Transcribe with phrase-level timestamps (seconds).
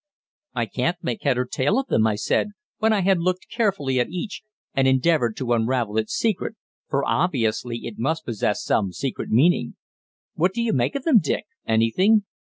[0.55, 3.99] "I can't make head or tail of them," I said when I had looked carefully
[3.99, 4.41] at each,
[4.73, 6.55] and endeavoured to unravel its secret,
[6.89, 9.75] for obviously it must possess some secret meaning.
[10.33, 12.23] "What do you make of them, Dick anything?"